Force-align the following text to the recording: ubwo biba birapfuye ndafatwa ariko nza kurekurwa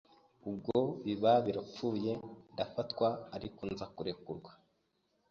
ubwo 0.49 0.77
biba 1.05 1.33
birapfuye 1.45 2.11
ndafatwa 2.53 3.07
ariko 3.35 3.61
nza 3.71 3.85
kurekurwa 3.95 4.51